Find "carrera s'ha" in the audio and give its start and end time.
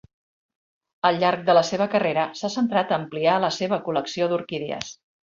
1.95-2.51